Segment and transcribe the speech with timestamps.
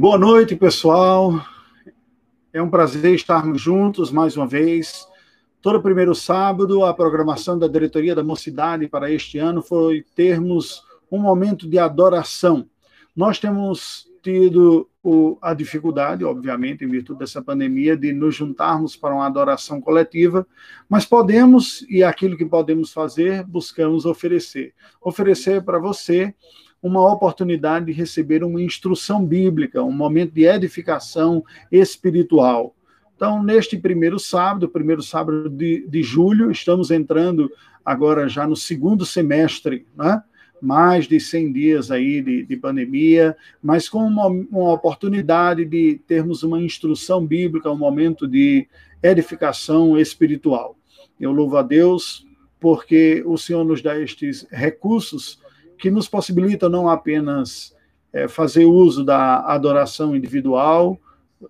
[0.00, 1.44] Boa noite, pessoal.
[2.54, 5.06] É um prazer estarmos juntos mais uma vez.
[5.60, 10.82] Todo primeiro sábado, a programação da diretoria da Mocidade para este ano foi termos
[11.12, 12.66] um momento de adoração.
[13.14, 19.14] Nós temos tido o, a dificuldade, obviamente, em virtude dessa pandemia, de nos juntarmos para
[19.14, 20.46] uma adoração coletiva,
[20.88, 24.72] mas podemos, e aquilo que podemos fazer, buscamos oferecer.
[25.02, 26.34] Oferecer para você
[26.82, 32.74] uma oportunidade de receber uma instrução bíblica, um momento de edificação espiritual.
[33.14, 37.52] Então, neste primeiro sábado, primeiro sábado de, de julho, estamos entrando
[37.84, 40.22] agora já no segundo semestre, né?
[40.60, 46.42] mais de 100 dias aí de, de pandemia, mas com uma, uma, oportunidade de termos
[46.42, 48.68] uma instrução bíblica, um momento de
[49.02, 50.76] edificação espiritual.
[51.18, 52.26] Eu louvo a Deus
[52.58, 55.40] porque o Senhor nos dá estes recursos
[55.80, 57.74] que nos possibilitam não apenas
[58.12, 61.00] é, fazer uso da adoração individual,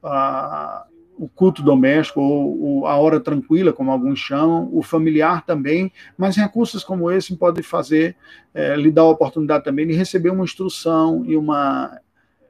[0.02, 0.86] a,
[1.18, 6.84] o culto doméstico, ou, a hora tranquila, como alguns chamam, o familiar também, mas recursos
[6.84, 8.16] como esse podem fazer,
[8.54, 12.00] é, lhe dar a oportunidade também de receber uma instrução e uma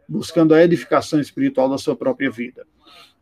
[0.09, 2.67] buscando a edificação espiritual da sua própria vida.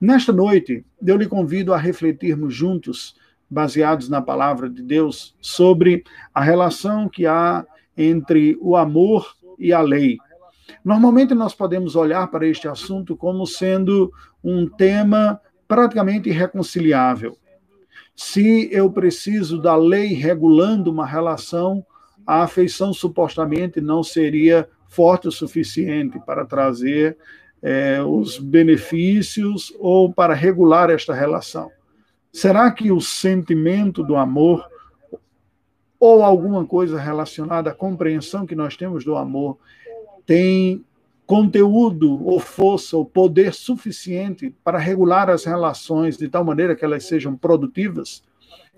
[0.01, 3.15] Nesta noite, eu lhe convido a refletirmos juntos,
[3.49, 6.03] baseados na palavra de Deus, sobre
[6.35, 7.65] a relação que há
[7.99, 10.17] entre o amor e a lei.
[10.85, 17.37] Normalmente nós podemos olhar para este assunto como sendo um tema praticamente irreconciliável.
[18.15, 21.85] Se eu preciso da lei regulando uma relação,
[22.27, 27.17] a afeição supostamente não seria forte o suficiente para trazer
[27.63, 31.71] é, os benefícios ou para regular esta relação.
[32.33, 34.67] Será que o sentimento do amor
[35.99, 39.59] ou alguma coisa relacionada à compreensão que nós temos do amor
[40.25, 40.85] tem
[41.27, 47.05] conteúdo ou força ou poder suficiente para regular as relações de tal maneira que elas
[47.05, 48.23] sejam produtivas,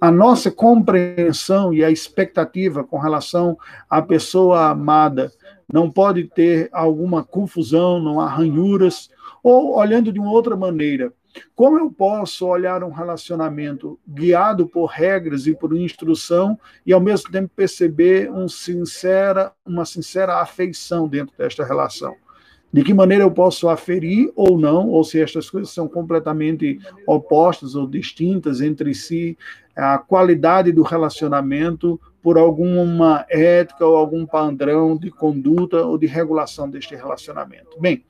[0.01, 3.57] a nossa compreensão e a expectativa com relação
[3.89, 5.31] à pessoa amada
[5.73, 9.11] não pode ter alguma confusão, não há ranhuras,
[9.43, 11.13] ou olhando de uma outra maneira,
[11.55, 17.31] como eu posso olhar um relacionamento guiado por regras e por instrução e ao mesmo
[17.31, 22.15] tempo perceber um sincera, uma sincera afeição dentro desta relação?
[22.73, 27.75] De que maneira eu posso aferir ou não, ou se estas coisas são completamente opostas
[27.75, 29.37] ou distintas entre si,
[29.77, 36.69] a qualidade do relacionamento por alguma ética ou algum padrão de conduta ou de regulação
[36.69, 37.81] deste relacionamento.
[37.81, 38.05] Bem,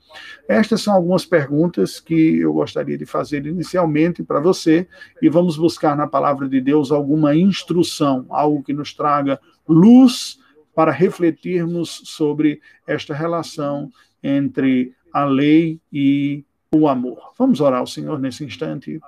[0.47, 4.87] estas são algumas perguntas que eu gostaria de fazer inicialmente para você
[5.21, 10.39] e vamos buscar na palavra de Deus alguma instrução, algo que nos traga luz
[10.75, 13.89] para refletirmos sobre esta relação
[14.21, 16.43] entre a lei e
[16.73, 17.33] o amor.
[17.37, 18.99] Vamos orar ao Senhor nesse instante.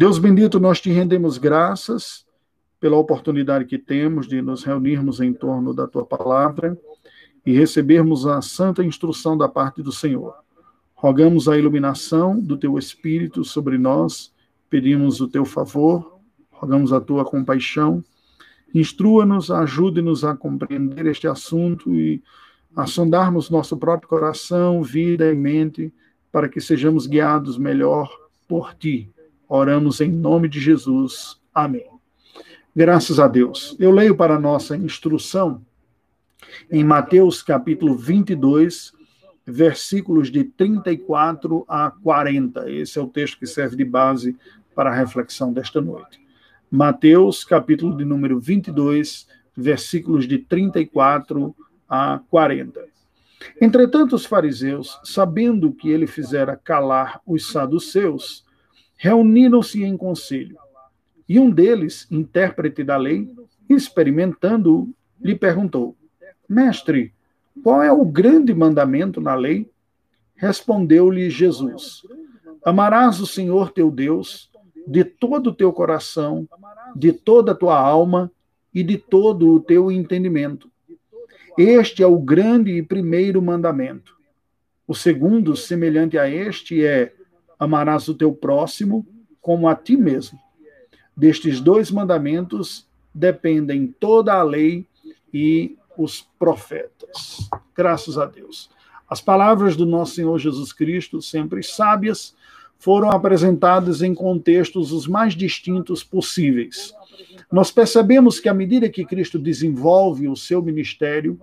[0.00, 2.24] Deus bendito, nós te rendemos graças
[2.80, 6.74] pela oportunidade que temos de nos reunirmos em torno da tua palavra
[7.44, 10.36] e recebermos a santa instrução da parte do Senhor.
[10.94, 14.32] Rogamos a iluminação do teu Espírito sobre nós,
[14.70, 16.18] pedimos o teu favor,
[16.50, 18.02] rogamos a tua compaixão.
[18.74, 22.22] Instrua-nos, ajude-nos a compreender este assunto e
[22.74, 25.92] a sondarmos nosso próprio coração, vida e mente,
[26.32, 28.10] para que sejamos guiados melhor
[28.48, 29.12] por ti.
[29.52, 31.40] Oramos em nome de Jesus.
[31.52, 31.84] Amém.
[32.74, 33.76] Graças a Deus.
[33.80, 35.60] Eu leio para nossa instrução
[36.70, 38.92] em Mateus capítulo 22,
[39.44, 42.70] versículos de 34 a 40.
[42.70, 44.36] Esse é o texto que serve de base
[44.72, 46.20] para a reflexão desta noite.
[46.70, 51.56] Mateus capítulo de número 22, versículos de 34
[51.88, 52.84] a 40.
[53.60, 58.48] Entretanto, os fariseus, sabendo que ele fizera calar os saduceus,
[59.02, 60.58] reuniram-se em conselho
[61.26, 63.34] e um deles, intérprete da lei,
[63.66, 65.96] experimentando-o, lhe perguntou:
[66.46, 67.14] Mestre,
[67.62, 69.70] qual é o grande mandamento na lei?
[70.36, 72.02] Respondeu-lhe Jesus:
[72.62, 74.50] Amarás o Senhor teu Deus
[74.86, 76.46] de todo o teu coração,
[76.94, 78.30] de toda a tua alma
[78.74, 80.70] e de todo o teu entendimento.
[81.56, 84.14] Este é o grande e primeiro mandamento.
[84.86, 87.14] O segundo, semelhante a este, é:
[87.60, 89.06] amarás o teu próximo
[89.40, 90.40] como a ti mesmo.
[91.14, 94.86] Destes dois mandamentos dependem toda a lei
[95.32, 97.50] e os profetas.
[97.76, 98.70] Graças a Deus.
[99.08, 102.34] As palavras do nosso Senhor Jesus Cristo, sempre sábias,
[102.78, 106.94] foram apresentadas em contextos os mais distintos possíveis.
[107.52, 111.38] Nós percebemos que à medida que Cristo desenvolve o seu ministério,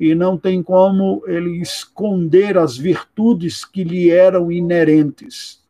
[0.00, 5.62] e não tem como ele esconder as virtudes que lhe eram inerentes.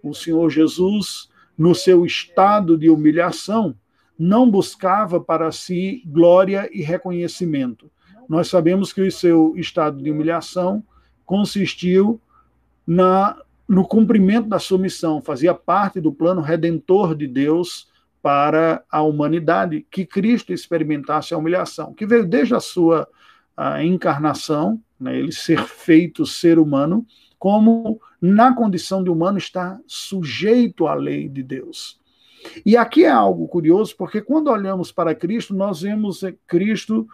[0.00, 1.28] O Senhor Jesus,
[1.58, 3.74] no seu estado de humilhação,
[4.16, 7.90] não buscava para si glória e reconhecimento.
[8.28, 10.84] Nós sabemos que o seu estado de humilhação
[11.26, 12.20] consistiu
[12.86, 13.36] na
[13.66, 17.88] no cumprimento da sua missão, fazia parte do plano redentor de Deus
[18.22, 23.08] para a humanidade, que Cristo experimentasse a humilhação, que veio desde a sua
[23.56, 27.06] a encarnação, né, ele ser feito ser humano,
[27.38, 32.00] como na condição de humano está sujeito à lei de Deus.
[32.64, 37.06] E aqui é algo curioso, porque quando olhamos para Cristo, nós vemos Cristo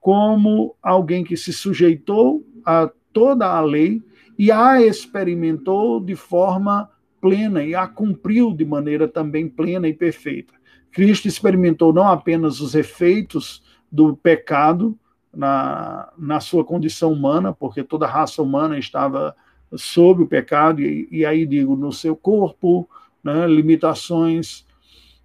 [0.00, 4.02] como alguém que se sujeitou a toda a lei
[4.38, 6.88] e a experimentou de forma
[7.20, 10.54] plena e a cumpriu de maneira também plena e perfeita.
[10.92, 14.98] Cristo experimentou não apenas os efeitos do pecado
[15.38, 19.36] na, na sua condição humana, porque toda a raça humana estava
[19.76, 22.88] sob o pecado, e, e aí digo, no seu corpo,
[23.22, 24.66] né, limitações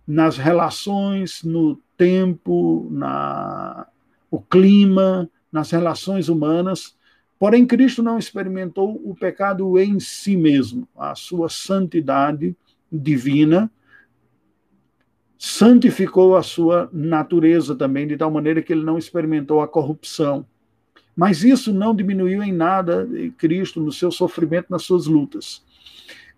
[0.07, 3.87] nas relações, no tempo, na
[4.29, 6.95] o clima, nas relações humanas.
[7.39, 12.55] Porém, Cristo não experimentou o pecado em si mesmo, a sua santidade
[12.91, 13.71] divina
[15.45, 20.45] santificou a sua natureza também, de tal maneira que ele não experimentou a corrupção.
[21.13, 23.05] Mas isso não diminuiu em nada
[23.37, 25.61] Cristo no seu sofrimento, nas suas lutas.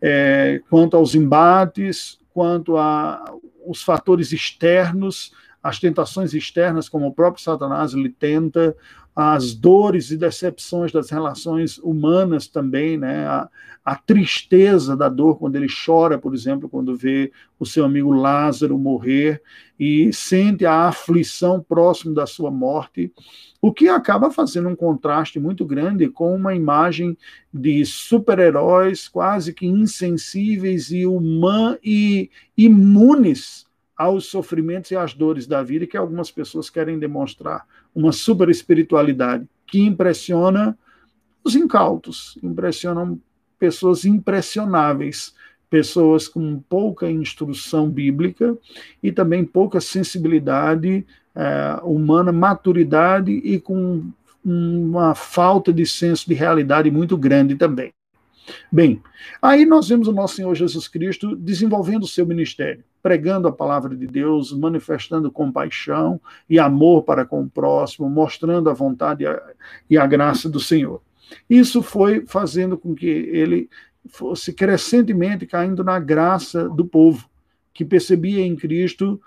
[0.02, 5.32] É, quanto aos embates, quanto aos fatores externos,
[5.62, 8.76] as tentações externas, como o próprio Satanás lhe tenta,
[9.16, 13.26] as dores e decepções das relações humanas também, né?
[13.26, 13.50] A,
[13.86, 18.78] a, tristeza da dor quando ele chora, por exemplo, quando vê o seu amigo Lázaro
[18.78, 19.42] morrer
[19.80, 23.14] e sente a aflição próximo da sua morte,
[23.62, 27.18] o que acaba fazendo um contraste muito grande com uma imagem
[27.54, 33.66] de super-heróis quase que insensíveis e humanos e imunes
[33.96, 37.66] aos sofrimentos e às dores da vida que algumas pessoas querem demonstrar
[37.96, 40.78] uma super espiritualidade que impressiona
[41.44, 43.20] os incautos, impressionam
[43.58, 45.34] pessoas impressionáveis,
[45.70, 48.58] pessoas com pouca instrução bíblica
[49.02, 51.06] e também pouca sensibilidade
[51.36, 54.04] é, humana, maturidade e com
[54.44, 57.92] uma falta de senso de realidade muito grande também.
[58.72, 59.02] Bem,
[59.42, 63.96] aí nós vemos o nosso Senhor Jesus Cristo desenvolvendo o seu ministério, pregando a palavra
[63.96, 66.20] de Deus, manifestando compaixão
[66.50, 69.44] e amor para com o próximo, mostrando a vontade e a,
[69.88, 71.04] e a graça do Senhor.
[71.48, 73.70] Isso foi fazendo com que ele
[74.08, 77.30] fosse crescentemente caindo na graça do povo,
[77.72, 79.22] que percebia em Cristo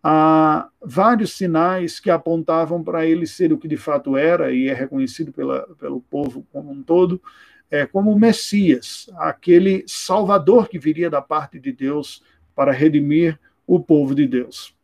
[0.00, 4.72] há vários sinais que apontavam para ele ser o que de fato era e é
[4.72, 7.20] reconhecido pela, pelo povo como um todo,
[7.68, 12.22] é, como o Messias, aquele Salvador que viria da parte de Deus
[12.54, 14.74] para redimir o povo de Deus.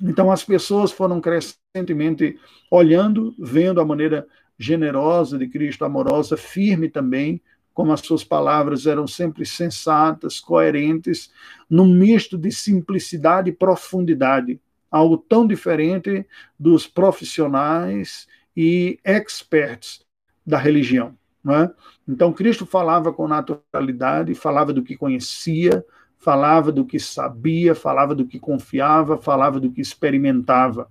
[0.00, 2.38] Então as pessoas foram crescentemente
[2.70, 4.26] olhando, vendo a maneira
[4.58, 7.40] generosa de Cristo, amorosa, firme também,
[7.72, 11.30] como as suas palavras eram sempre sensatas, coerentes,
[11.68, 14.60] num misto de simplicidade e profundidade,
[14.90, 16.26] algo tão diferente
[16.58, 20.04] dos profissionais e experts
[20.46, 21.16] da religião.
[21.48, 21.70] É?
[22.06, 25.84] Então, Cristo falava com naturalidade, falava do que conhecia,
[26.22, 30.88] falava do que sabia, falava do que confiava, falava do que experimentava.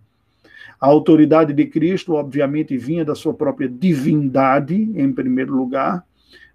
[0.79, 6.03] A autoridade de Cristo, obviamente, vinha da sua própria divindade, em primeiro lugar,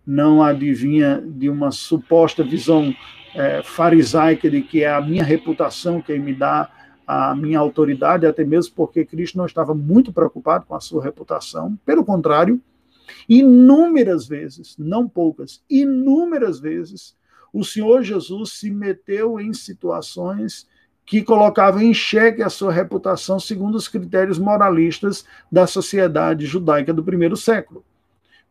[0.07, 2.95] não adivinha de uma suposta visão
[3.35, 6.71] é, farisaica de que é a minha reputação que me dá
[7.07, 11.79] a minha autoridade, até mesmo porque Cristo não estava muito preocupado com a sua reputação.
[11.85, 12.61] Pelo contrário,
[13.29, 17.17] Inúmeras vezes, não poucas, inúmeras vezes,
[17.57, 20.69] o Senhor Jesus se meteu em situações
[21.07, 27.03] que colocavam em xeque a sua reputação segundo os critérios moralistas da sociedade judaica do
[27.03, 27.83] primeiro século.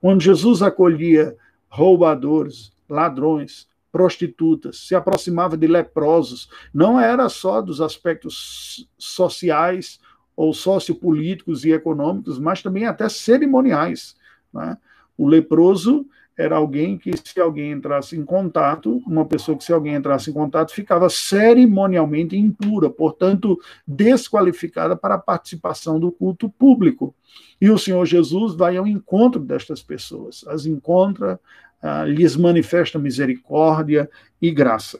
[0.01, 1.37] Quando Jesus acolhia
[1.69, 9.99] roubadores, ladrões, prostitutas, se aproximava de leprosos, não era só dos aspectos sociais
[10.35, 14.15] ou sociopolíticos e econômicos, mas também até cerimoniais.
[14.51, 14.75] Né?
[15.15, 16.07] O leproso
[16.37, 20.33] era alguém que, se alguém entrasse em contato, uma pessoa que, se alguém entrasse em
[20.33, 27.15] contato, ficava cerimonialmente impura, portanto, desqualificada para a participação do culto público.
[27.59, 31.39] E o Senhor Jesus vai ao encontro destas pessoas, as encontra,
[31.81, 34.09] ah, lhes manifesta misericórdia
[34.41, 34.99] e graça.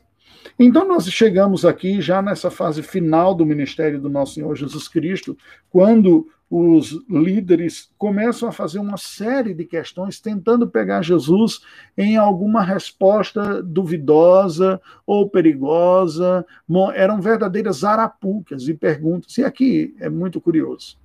[0.58, 5.38] Então, nós chegamos aqui já nessa fase final do ministério do nosso Senhor Jesus Cristo,
[5.70, 11.62] quando os líderes começam a fazer uma série de questões tentando pegar Jesus
[11.98, 16.46] em alguma resposta duvidosa ou perigosa.
[16.94, 19.38] Eram verdadeiras arapucas e perguntas.
[19.38, 20.98] E aqui é muito curioso,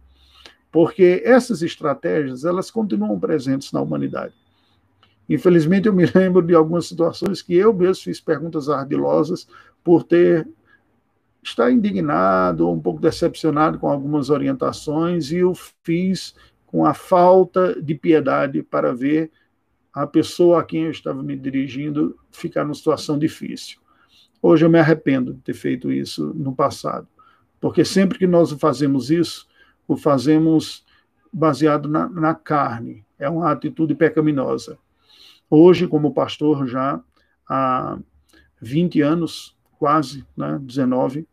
[0.70, 4.34] porque essas estratégias elas continuam presentes na humanidade.
[5.26, 9.48] Infelizmente, eu me lembro de algumas situações que eu mesmo fiz perguntas ardilosas
[9.82, 10.46] por ter
[11.42, 16.34] estar indignado ou um pouco decepcionado com algumas orientações e eu fiz
[16.66, 19.30] com a falta de piedade para ver
[19.92, 23.80] a pessoa a quem eu estava me dirigindo ficar numa situação difícil.
[24.42, 27.08] Hoje eu me arrependo de ter feito isso no passado,
[27.60, 29.48] porque sempre que nós fazemos isso,
[29.86, 30.84] o fazemos
[31.32, 34.78] baseado na, na carne, é uma atitude pecaminosa.
[35.48, 37.00] Hoje, como pastor, já
[37.48, 37.98] há
[38.60, 41.26] 20 anos, quase, né, 19,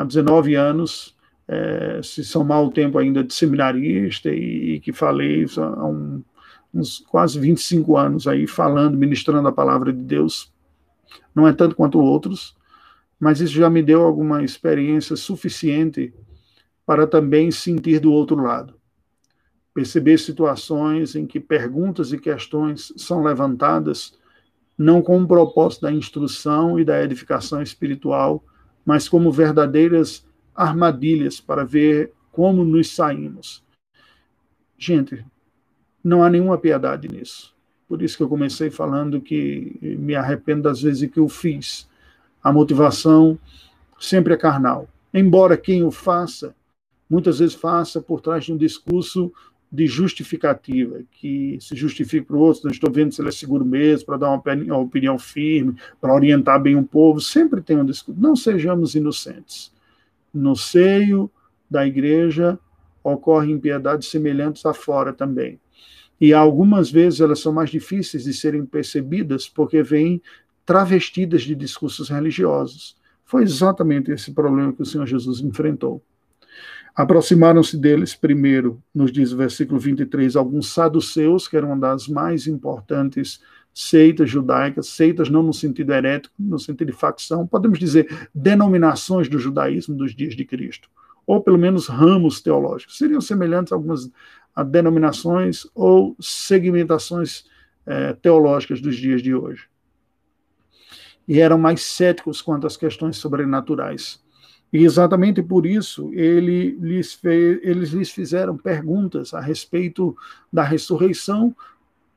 [0.00, 1.16] há 19 anos,
[1.46, 6.22] é, se somar o tempo ainda de seminarista e, e que falei há um,
[6.72, 10.52] uns quase 25 anos aí falando, ministrando a palavra de Deus,
[11.34, 12.56] não é tanto quanto outros,
[13.18, 16.14] mas isso já me deu alguma experiência suficiente
[16.86, 18.74] para também sentir do outro lado.
[19.74, 24.18] Perceber situações em que perguntas e questões são levantadas
[24.76, 28.42] não com o propósito da instrução e da edificação espiritual,
[28.84, 33.62] mas como verdadeiras armadilhas para ver como nos saímos.
[34.78, 35.24] Gente,
[36.02, 37.54] não há nenhuma piedade nisso.
[37.88, 41.88] Por isso que eu comecei falando que me arrependo das vezes que eu fiz.
[42.42, 43.38] A motivação
[43.98, 44.88] sempre é carnal.
[45.12, 46.54] Embora quem o faça,
[47.08, 49.32] muitas vezes faça por trás de um discurso
[49.72, 53.64] de justificativa, que se justifique para o outro, não estou vendo se ele é seguro
[53.64, 58.20] mesmo, para dar uma, opinião firme, para orientar bem o povo, sempre tem um discurso.
[58.20, 59.72] Não sejamos inocentes.
[60.34, 61.30] No seio
[61.70, 62.58] da igreja
[63.02, 65.60] ocorrem impiedades semelhantes afora também.
[66.20, 70.20] E algumas vezes elas são mais difíceis de serem percebidas porque vêm
[70.66, 72.96] travestidas de discursos religiosos.
[73.24, 76.02] Foi exatamente esse problema que o Senhor Jesus enfrentou.
[77.00, 82.46] Aproximaram-se deles, primeiro, nos diz o versículo 23, alguns saduceus, que eram uma das mais
[82.46, 83.40] importantes
[83.72, 89.38] seitas judaicas, seitas não no sentido herético, no sentido de facção, podemos dizer denominações do
[89.38, 90.90] judaísmo dos dias de Cristo,
[91.26, 92.98] ou pelo menos ramos teológicos.
[92.98, 94.10] Seriam semelhantes a algumas
[94.54, 97.46] a denominações ou segmentações
[97.86, 99.70] eh, teológicas dos dias de hoje.
[101.26, 104.20] E eram mais céticos quanto às questões sobrenaturais.
[104.72, 110.16] E exatamente por isso ele lhes fez, eles lhes fizeram perguntas a respeito
[110.52, 111.54] da ressurreição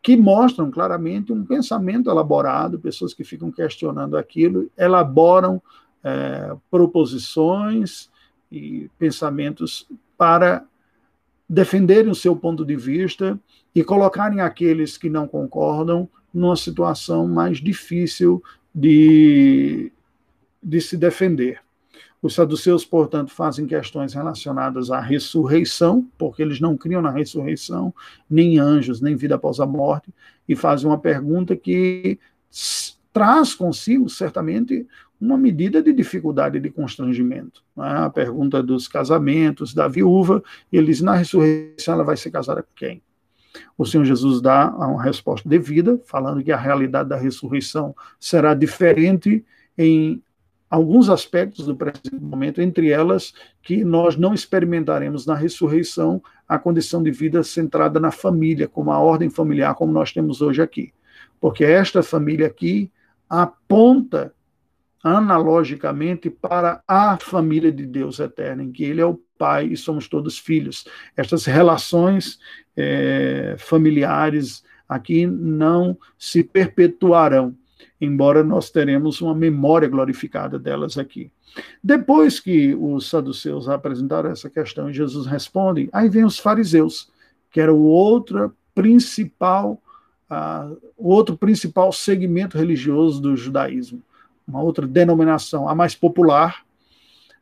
[0.02, 5.62] que mostram claramente um pensamento elaborado, pessoas que ficam questionando aquilo, elaboram
[6.04, 8.10] é, proposições
[8.52, 10.66] e pensamentos para
[11.50, 13.40] defenderem o seu ponto de vista
[13.74, 18.44] e colocarem aqueles que não concordam numa situação mais difícil
[18.76, 19.92] de,
[20.62, 21.62] de se defender.
[22.24, 27.94] Os saduceus, portanto, fazem questões relacionadas à ressurreição, porque eles não criam na ressurreição,
[28.30, 30.10] nem anjos, nem vida após a morte,
[30.48, 32.18] e fazem uma pergunta que
[33.12, 34.88] traz consigo, certamente,
[35.20, 37.62] uma medida de dificuldade de constrangimento.
[37.78, 38.06] É?
[38.06, 43.02] A pergunta dos casamentos, da viúva, eles, na ressurreição, ela vai ser casada com quem?
[43.78, 49.44] O Senhor Jesus dá uma resposta devida, falando que a realidade da ressurreição será diferente
[49.78, 50.24] em
[50.74, 57.04] alguns aspectos do presente momento, entre elas que nós não experimentaremos na ressurreição a condição
[57.04, 60.92] de vida centrada na família, como a ordem familiar, como nós temos hoje aqui.
[61.40, 62.92] Porque esta família aqui
[63.30, 64.34] aponta
[65.04, 70.08] analogicamente para a família de Deus eterna, em que Ele é o Pai e somos
[70.08, 70.86] todos filhos.
[71.16, 72.40] Estas relações
[72.76, 77.56] é, familiares aqui não se perpetuarão
[78.04, 81.32] embora nós teremos uma memória glorificada delas aqui.
[81.84, 87.10] Depois que os saduceus apresentaram essa questão e Jesus responde, aí vem os fariseus,
[87.52, 89.82] que era o outro principal,
[90.30, 94.02] uh, outro principal segmento religioso do judaísmo,
[94.48, 96.64] uma outra denominação, a mais popular,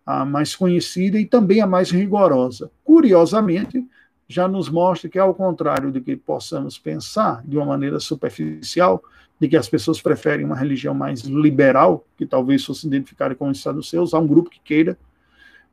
[0.06, 2.70] a mais conhecida e também a mais rigorosa.
[2.84, 3.86] Curiosamente,
[4.32, 9.04] já nos mostra que, ao contrário do que possamos pensar de uma maneira superficial,
[9.38, 13.62] de que as pessoas preferem uma religião mais liberal, que talvez fosse identificada com os
[13.62, 14.98] saduceus, há um grupo que queira,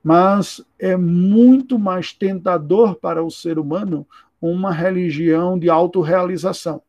[0.03, 4.05] mas é muito mais tentador para o ser humano
[4.41, 6.83] uma religião de autorrealização,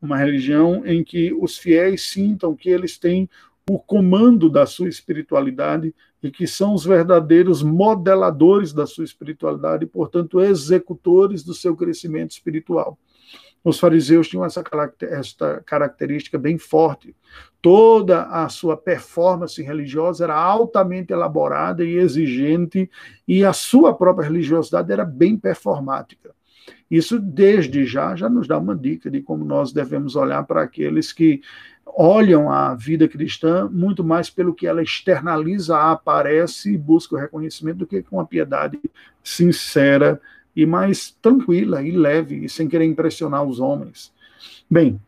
[0.00, 3.28] uma religião em que os fiéis sintam que eles têm
[3.68, 9.88] o comando da sua espiritualidade e que são os verdadeiros modeladores da sua espiritualidade e,
[9.88, 12.98] portanto, executores do seu crescimento espiritual.
[13.64, 14.62] Os fariseus tinham essa,
[15.64, 17.16] característica bem forte.
[17.60, 22.88] Toda a sua performance religiosa era altamente elaborada e exigente,
[23.26, 26.32] e a sua própria religiosidade era bem performática.
[26.88, 31.12] Isso, desde já, já nos dá uma dica de como nós devemos olhar para aqueles
[31.12, 31.40] que
[31.86, 37.78] olham a vida cristã muito mais pelo que ela externaliza, aparece e busca o reconhecimento
[37.78, 38.78] do que com a piedade
[39.22, 40.20] sincera
[40.54, 44.12] e mais tranquila e leve, e sem querer impressionar os homens.
[44.68, 45.00] Bem,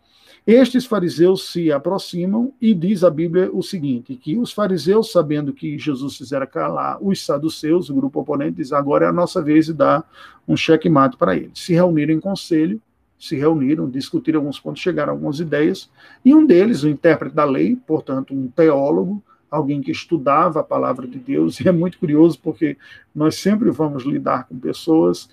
[0.47, 5.79] estes fariseus se aproximam e diz a Bíblia o seguinte: que os fariseus, sabendo que
[5.79, 9.75] Jesus fizera calar os saduceus, o grupo oponente, diz agora é a nossa vez de
[9.75, 10.09] dar
[10.47, 11.59] um checkmate para eles.
[11.59, 12.81] Se reuniram em conselho,
[13.19, 15.91] se reuniram, discutiram alguns pontos, chegaram a algumas ideias,
[16.25, 21.07] e um deles, o intérprete da lei, portanto, um teólogo, alguém que estudava a palavra
[21.07, 22.77] de Deus, e é muito curioso porque
[23.15, 25.29] nós sempre vamos lidar com pessoas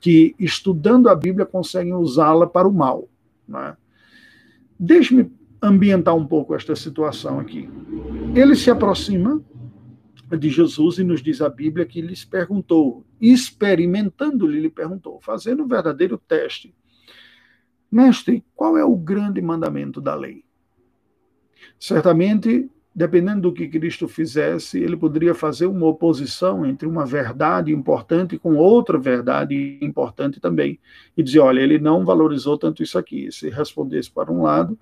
[0.00, 3.08] que, estudando a Bíblia, conseguem usá-la para o mal.
[3.46, 3.76] Né?
[4.78, 5.30] Deixe-me
[5.62, 7.68] ambientar um pouco esta situação aqui.
[8.34, 9.42] Ele se aproxima
[10.38, 15.68] de Jesus e nos diz a Bíblia que lhes perguntou, experimentando-lhe, lhe perguntou, fazendo um
[15.68, 16.72] verdadeiro teste.
[17.90, 20.44] Mestre, qual é o grande mandamento da lei?
[21.78, 28.38] Certamente dependendo do que Cristo fizesse, ele poderia fazer uma oposição entre uma verdade importante
[28.38, 30.78] com outra verdade importante também.
[31.16, 33.30] E dizer, olha, ele não valorizou tanto isso aqui.
[33.30, 34.78] Se respondesse para um lado,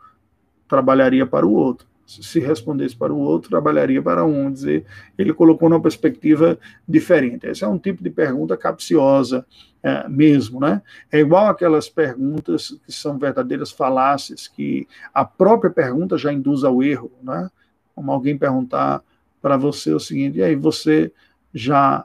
[0.67, 1.87] trabalharia para o outro.
[2.09, 4.51] Se respondesse para o outro, trabalharia para um.
[4.51, 4.87] Dizer,
[5.19, 7.47] ele colocou numa perspectiva diferente.
[7.47, 9.45] Esse é um tipo de pergunta capciosa
[9.83, 10.81] é, mesmo, né?
[11.13, 16.83] É igual aquelas perguntas que são verdadeiras falácias, que a própria pergunta já induz ao
[16.83, 17.51] erro, né?
[17.99, 19.03] como alguém perguntar
[19.43, 21.13] para você o seguinte: e aí, você
[21.53, 22.05] já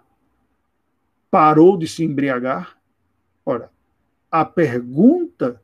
[1.29, 2.75] parou de se embriagar?
[3.45, 3.69] Ora,
[4.31, 5.61] a pergunta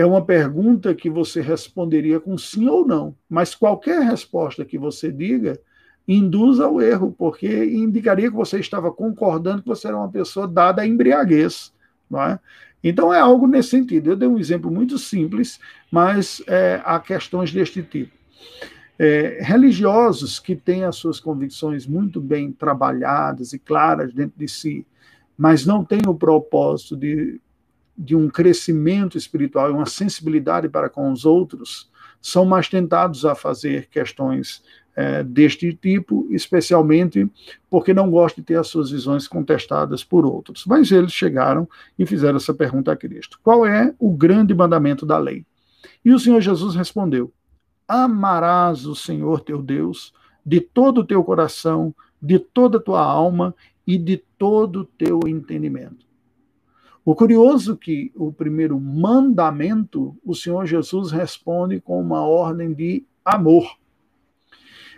[0.00, 5.12] é uma pergunta que você responderia com sim ou não, mas qualquer resposta que você
[5.12, 5.60] diga
[6.08, 10.82] induz ao erro, porque indicaria que você estava concordando que você era uma pessoa dada
[10.82, 11.72] a embriaguez.
[12.10, 12.40] Não é?
[12.82, 14.10] Então é algo nesse sentido.
[14.10, 15.60] Eu dei um exemplo muito simples,
[15.90, 18.12] mas é, há questões deste tipo.
[18.98, 24.86] É, religiosos que têm as suas convicções muito bem trabalhadas e claras dentro de si,
[25.36, 27.40] mas não têm o propósito de,
[28.00, 33.34] de um crescimento espiritual e uma sensibilidade para com os outros, são mais tentados a
[33.34, 34.62] fazer questões
[34.96, 37.28] é, deste tipo, especialmente
[37.68, 40.64] porque não gostam de ter as suas visões contestadas por outros.
[40.66, 45.18] Mas eles chegaram e fizeram essa pergunta a Cristo: qual é o grande mandamento da
[45.18, 45.44] lei?
[46.02, 47.30] E o Senhor Jesus respondeu:
[47.86, 53.54] amarás o Senhor teu Deus de todo o teu coração, de toda a tua alma
[53.86, 56.09] e de todo o teu entendimento.
[57.04, 63.04] O curioso é que o primeiro mandamento, o Senhor Jesus responde com uma ordem de
[63.24, 63.78] amor.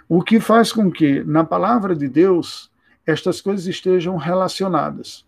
[0.08, 2.70] O que faz com que, na palavra de Deus,
[3.06, 5.24] estas coisas estejam relacionadas.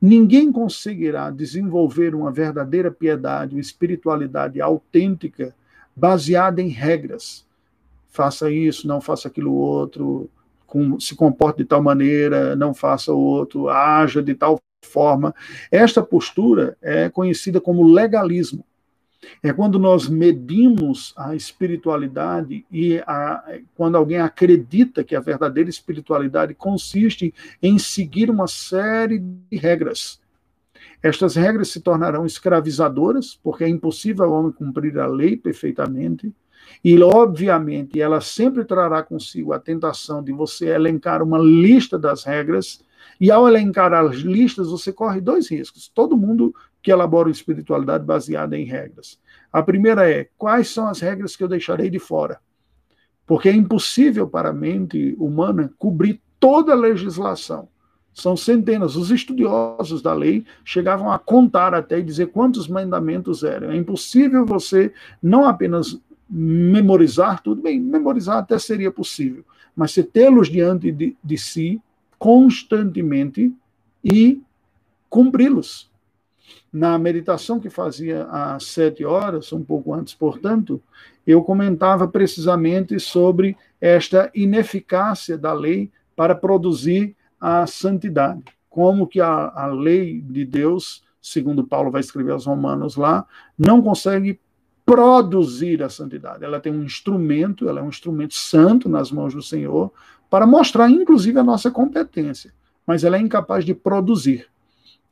[0.00, 5.54] Ninguém conseguirá desenvolver uma verdadeira piedade, uma espiritualidade autêntica
[5.96, 7.46] baseada em regras.
[8.10, 10.30] Faça isso, não faça aquilo outro,
[10.66, 15.34] com, se comporte de tal maneira, não faça o outro, haja de tal forma.
[15.70, 18.64] Esta postura é conhecida como legalismo.
[19.42, 26.54] É quando nós medimos a espiritualidade e a, quando alguém acredita que a verdadeira espiritualidade
[26.54, 30.20] consiste em seguir uma série de regras
[31.04, 36.32] estas regras se tornarão escravizadoras, porque é impossível ao homem cumprir a lei perfeitamente.
[36.82, 42.80] E, obviamente, ela sempre trará consigo a tentação de você elencar uma lista das regras.
[43.20, 45.88] E, ao elencar as listas, você corre dois riscos.
[45.88, 49.18] Todo mundo que elabora uma espiritualidade baseada em regras.
[49.52, 52.40] A primeira é: quais são as regras que eu deixarei de fora?
[53.26, 57.68] Porque é impossível para a mente humana cobrir toda a legislação.
[58.12, 58.96] São centenas.
[58.96, 63.70] Os estudiosos da lei chegavam a contar até e dizer quantos mandamentos eram.
[63.70, 69.44] É impossível você não apenas memorizar tudo, bem, memorizar até seria possível,
[69.76, 71.80] mas você tê-los diante de, de si
[72.24, 73.54] constantemente
[74.02, 74.40] e
[75.10, 75.90] cumpri-los.
[76.72, 80.82] Na meditação que fazia às sete horas, um pouco antes, portanto,
[81.26, 88.42] eu comentava precisamente sobre esta ineficácia da lei para produzir a santidade.
[88.70, 93.26] Como que a, a lei de Deus, segundo Paulo vai escrever aos Romanos lá,
[93.58, 94.40] não consegue
[94.86, 96.42] produzir a santidade.
[96.42, 99.92] Ela tem um instrumento, ela é um instrumento santo nas mãos do Senhor,
[100.34, 102.52] para mostrar, inclusive, a nossa competência.
[102.84, 104.48] Mas ela é incapaz de produzir.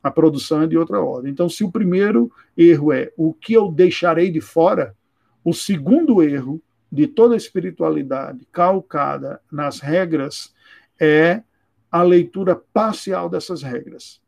[0.03, 1.31] A produção é de outra ordem.
[1.31, 4.93] Então, se o primeiro erro é o que eu deixarei de fora,
[5.41, 10.53] o segundo erro de toda a espiritualidade calcada nas regras
[10.99, 11.41] é
[11.89, 14.19] a leitura parcial dessas regras.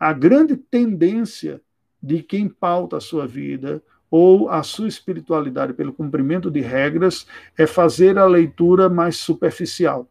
[0.00, 1.60] A grande tendência
[2.02, 7.24] de quem pauta a sua vida ou a sua espiritualidade pelo cumprimento de regras
[7.56, 10.08] é fazer a leitura mais superficial.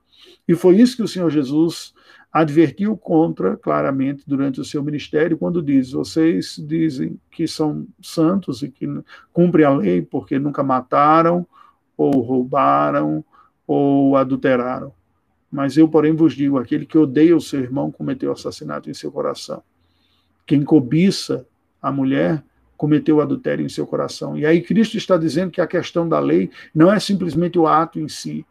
[0.48, 1.94] E foi isso que o Senhor Jesus
[2.32, 8.70] advertiu contra claramente durante o seu ministério, quando diz: Vocês dizem que são santos e
[8.70, 8.88] que
[9.34, 11.46] cumprem a lei porque nunca mataram,
[11.98, 13.24] ou roubaram,
[13.66, 14.94] ou adulteraram.
[15.52, 19.12] Mas eu, porém, vos digo: aquele que odeia o seu irmão cometeu assassinato em seu
[19.12, 19.64] coração.
[20.46, 21.46] Quem cobiça
[21.82, 22.44] a mulher
[22.78, 24.38] cometeu adultério em seu coração.
[24.38, 28.00] E aí Cristo está dizendo que a questão da lei não é simplesmente o ato
[28.00, 28.46] em si.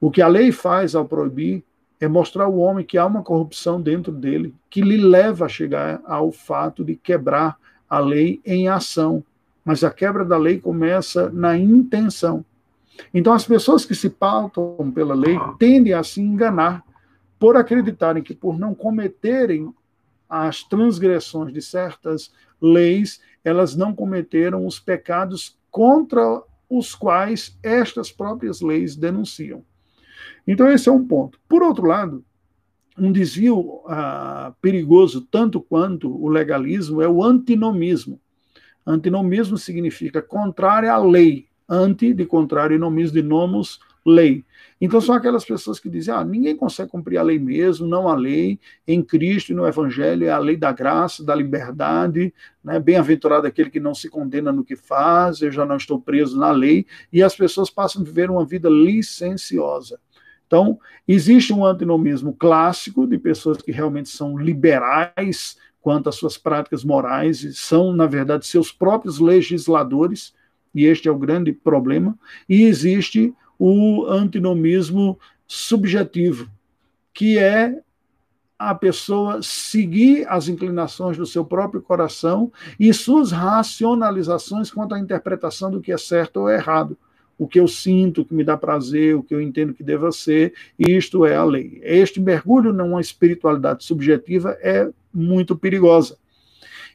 [0.00, 1.64] O que a lei faz ao proibir
[1.98, 6.00] é mostrar ao homem que há uma corrupção dentro dele, que lhe leva a chegar
[6.04, 7.56] ao fato de quebrar
[7.88, 9.24] a lei em ação.
[9.64, 12.44] Mas a quebra da lei começa na intenção.
[13.12, 16.84] Então, as pessoas que se pautam pela lei tendem a se enganar
[17.38, 19.72] por acreditarem que, por não cometerem
[20.28, 28.60] as transgressões de certas leis, elas não cometeram os pecados contra os quais estas próprias
[28.60, 29.62] leis denunciam.
[30.46, 31.38] Então, esse é um ponto.
[31.48, 32.24] Por outro lado,
[32.98, 38.20] um desvio ah, perigoso, tanto quanto o legalismo, é o antinomismo.
[38.86, 41.46] Antinomismo significa contrário à lei.
[41.68, 44.44] Anti, de contrário, e nomismo de nomos, lei.
[44.80, 48.14] Então são aquelas pessoas que dizem: ah, ninguém consegue cumprir a lei mesmo, não a
[48.14, 52.32] lei, em Cristo e no Evangelho é a lei da graça, da liberdade,
[52.62, 52.78] né?
[52.78, 56.52] bem-aventurado aquele que não se condena no que faz, eu já não estou preso na
[56.52, 59.98] lei, e as pessoas passam a viver uma vida licenciosa.
[60.46, 66.84] Então, existe um antinomismo clássico de pessoas que realmente são liberais quanto às suas práticas
[66.84, 70.34] morais e são, na verdade, seus próprios legisladores,
[70.74, 76.50] e este é o grande problema, e existe o antinomismo subjetivo,
[77.14, 77.80] que é
[78.58, 85.70] a pessoa seguir as inclinações do seu próprio coração e suas racionalizações quanto à interpretação
[85.70, 86.96] do que é certo ou errado.
[87.38, 90.10] O que eu sinto, o que me dá prazer, o que eu entendo que deva
[90.10, 91.80] ser, isto é a lei.
[91.82, 96.16] Este mergulho numa espiritualidade subjetiva é muito perigosa.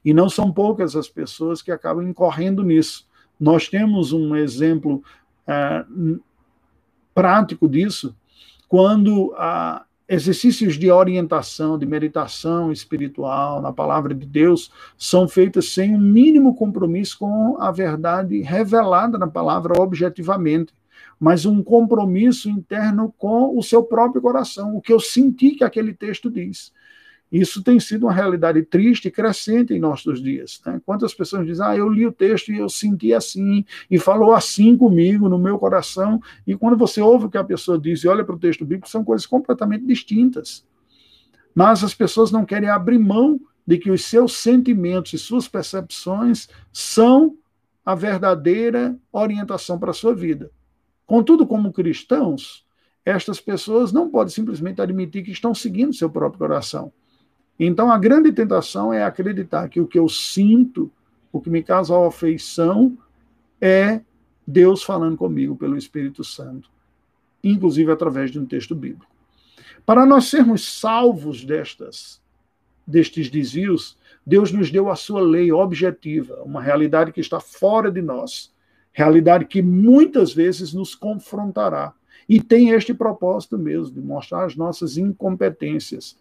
[0.03, 3.07] E não são poucas as pessoas que acabam incorrendo nisso.
[3.39, 5.03] Nós temos um exemplo
[5.47, 6.19] uh,
[7.13, 8.15] prático disso
[8.67, 15.95] quando ah, exercícios de orientação, de meditação espiritual na palavra de Deus são feitos sem
[15.95, 20.73] um mínimo compromisso com a verdade revelada na palavra objetivamente,
[21.17, 25.93] mas um compromisso interno com o seu próprio coração, o que eu senti que aquele
[25.93, 26.73] texto diz.
[27.31, 30.59] Isso tem sido uma realidade triste e crescente em nossos dias.
[30.65, 30.81] Né?
[30.85, 34.75] Quantas pessoas dizem, ah, eu li o texto e eu senti assim, e falou assim
[34.75, 38.25] comigo, no meu coração, e quando você ouve o que a pessoa diz e olha
[38.25, 40.65] para o texto bíblico, são coisas completamente distintas.
[41.55, 46.49] Mas as pessoas não querem abrir mão de que os seus sentimentos e suas percepções
[46.73, 47.37] são
[47.85, 50.51] a verdadeira orientação para a sua vida.
[51.05, 52.65] Contudo, como cristãos,
[53.05, 56.91] estas pessoas não podem simplesmente admitir que estão seguindo seu próprio coração
[57.63, 60.91] então, a grande tentação é acreditar que o que eu sinto,
[61.31, 62.97] o que me causa afeição,
[63.61, 64.01] é
[64.47, 66.71] Deus falando comigo pelo Espírito Santo,
[67.43, 69.05] inclusive através de um texto bíblico.
[69.85, 72.19] Para nós sermos salvos destas,
[72.85, 73.95] destes desvios,
[74.25, 78.51] Deus nos deu a sua lei objetiva, uma realidade que está fora de nós,
[78.91, 81.93] realidade que muitas vezes nos confrontará.
[82.27, 86.17] E tem este propósito mesmo, de mostrar as nossas incompetências,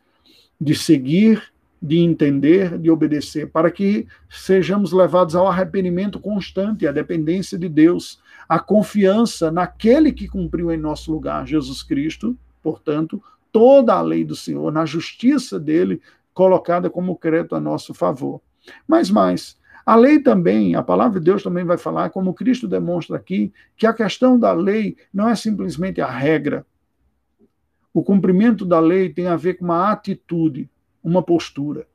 [0.60, 1.42] de seguir,
[1.80, 8.20] de entender, de obedecer, para que sejamos levados ao arrependimento constante, à dependência de Deus,
[8.48, 14.36] à confiança naquele que cumpriu em nosso lugar, Jesus Cristo, portanto, toda a lei do
[14.36, 16.02] Senhor, na justiça dele,
[16.34, 18.40] colocada como crédito a nosso favor.
[18.86, 23.16] Mas mais, a lei também, a palavra de Deus também vai falar, como Cristo demonstra
[23.16, 26.66] aqui, que a questão da lei não é simplesmente a regra,
[27.92, 30.70] o cumprimento da lei tem a ver com uma atitude,
[31.02, 31.86] uma postura.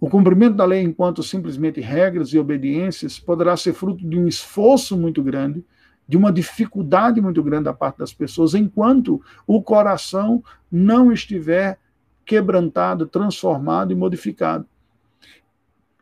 [0.00, 4.96] O cumprimento da lei, enquanto simplesmente regras e obediências, poderá ser fruto de um esforço
[4.96, 5.62] muito grande,
[6.08, 11.78] de uma dificuldade muito grande da parte das pessoas, enquanto o coração não estiver
[12.24, 14.66] quebrantado, transformado e modificado.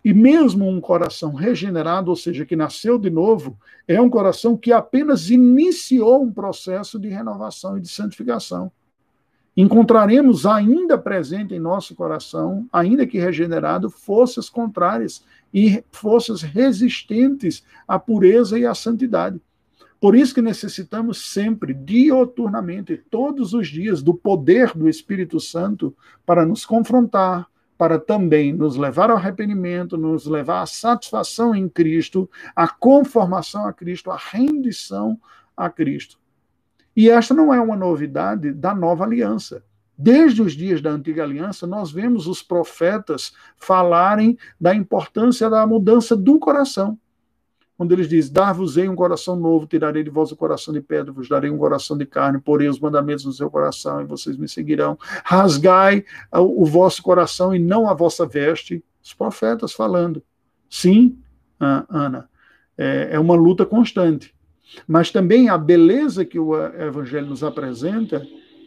[0.05, 4.73] E mesmo um coração regenerado, ou seja, que nasceu de novo, é um coração que
[4.73, 8.71] apenas iniciou um processo de renovação e de santificação.
[9.61, 17.99] Encontraremos ainda presente em nosso coração, ainda que regenerado, forças contrárias e forças resistentes à
[17.99, 19.41] pureza e à santidade.
[20.01, 25.93] Por isso que necessitamos sempre, dioturnamente, todos os dias, do poder do Espírito Santo
[26.25, 32.31] para nos confrontar, para também nos levar ao arrependimento, nos levar à satisfação em Cristo,
[32.55, 35.19] à conformação a Cristo, à rendição
[35.57, 36.17] a Cristo.
[36.99, 39.63] E esta não é uma novidade da nova aliança.
[39.97, 46.17] Desde os dias da antiga aliança, nós vemos os profetas falarem da importância da mudança
[46.17, 46.99] do coração.
[47.77, 51.29] Quando eles dizem: Dar-vos-ei um coração novo, tirarei de vós o coração de pedra, vos
[51.29, 54.99] darei um coração de carne, porei os mandamentos no seu coração e vocês me seguirão.
[55.23, 58.85] Rasgai o vosso coração e não a vossa veste.
[59.01, 60.21] Os profetas falando.
[60.69, 61.17] Sim,
[61.61, 62.29] Ana,
[62.77, 64.35] é, é uma luta constante.
[64.87, 68.27] Mas também a beleza que o Evangelho nos apresenta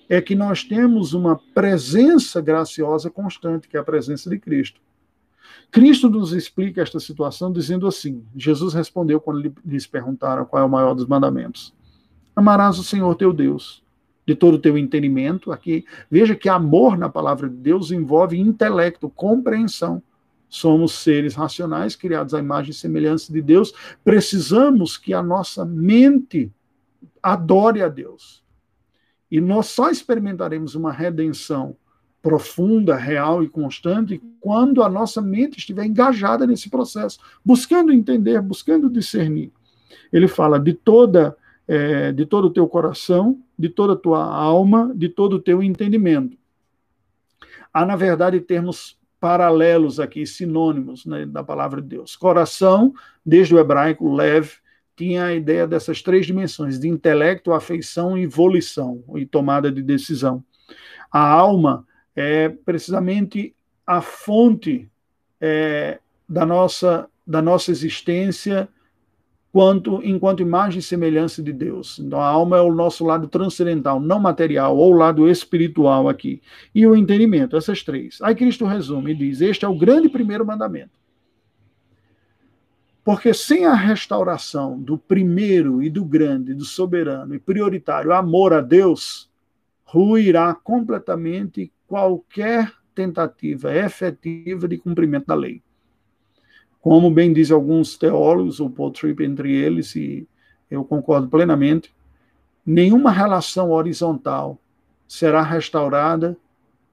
[0.10, 4.82] é que nós temos uma presença graciosa constante, que é a presença de Cristo.
[5.72, 10.70] Cristo nos explica esta situação dizendo assim: Jesus respondeu quando lhes perguntaram qual é o
[10.70, 11.74] maior dos mandamentos:
[12.36, 13.82] Amarás o Senhor teu Deus
[14.26, 15.52] de todo o teu entendimento.
[15.52, 20.02] Aqui, veja que amor na palavra de Deus envolve intelecto, compreensão.
[20.52, 23.74] Somos seres racionais, criados à imagem e semelhança de Deus.
[24.04, 26.52] Precisamos que a nossa mente
[27.24, 28.44] adore a Deus.
[29.32, 31.78] E nós só experimentaremos uma redenção
[32.22, 38.90] profunda, real e constante quando a nossa mente estiver engajada nesse processo, buscando entender, buscando
[38.90, 39.54] discernir.
[40.12, 41.34] Ele fala de toda
[41.66, 45.64] é, de todo o teu coração, de toda a tua alma, de todo o teu
[45.64, 46.38] entendimento.
[47.74, 52.16] Há, na verdade, termos paralelos aqui, sinônimos né, da palavra de Deus.
[52.16, 52.92] Coração,
[53.24, 54.54] desde o hebraico, leve,
[54.96, 60.44] tinha a ideia dessas três dimensões, de intelecto, afeição e volição, e tomada de decisão.
[61.12, 63.56] A alma é precisamente
[63.86, 64.90] a fonte
[65.40, 68.68] é, da, nossa, da nossa existência
[69.52, 72.00] quanto, enquanto imagem e semelhança de Deus.
[72.00, 76.42] Então, a alma é o nosso lado transcendental, não material, ou o lado espiritual aqui.
[76.74, 78.20] E o entendimento, essas três.
[78.22, 81.02] Aí Cristo resume e diz: Este é o grande primeiro mandamento.
[83.04, 88.62] Porque sem a restauração do primeiro e do grande, do soberano e prioritário amor a
[88.62, 89.30] Deus,
[89.84, 95.64] ruirá completamente qualquer tentativa efetiva de cumprimento da lei.
[96.82, 100.28] Como bem dizem alguns teólogos, o Paul Tripp entre eles, e
[100.70, 101.94] eu concordo plenamente,
[102.66, 104.58] nenhuma relação horizontal
[105.08, 106.36] será restaurada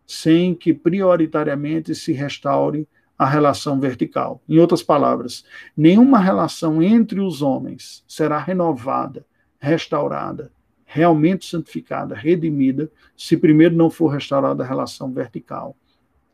[0.06, 2.86] sem que prioritariamente se restaure
[3.18, 4.40] a relação vertical.
[4.48, 5.44] Em outras palavras,
[5.76, 9.26] nenhuma relação entre os homens será renovada,
[9.58, 10.52] restaurada,
[10.84, 15.76] realmente santificada, redimida, se primeiro não for restaurada a relação vertical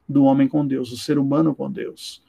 [0.09, 2.24] do homem com Deus, do ser humano com Deus.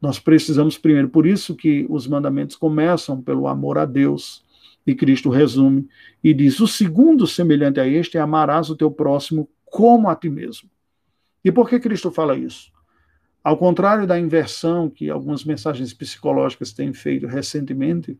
[0.00, 4.42] Nós precisamos primeiro, por isso que os mandamentos começam pelo amor a Deus,
[4.86, 5.88] e Cristo resume
[6.22, 10.28] e diz: o segundo semelhante a este é amarás o teu próximo como a ti
[10.28, 10.68] mesmo.
[11.44, 12.72] E por que Cristo fala isso?
[13.42, 18.18] Ao contrário da inversão que algumas mensagens psicológicas têm feito recentemente,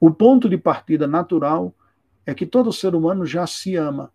[0.00, 1.74] o ponto de partida natural
[2.24, 4.10] é que todo ser humano já se ama.